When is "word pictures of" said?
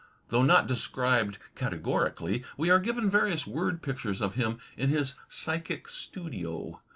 3.45-4.33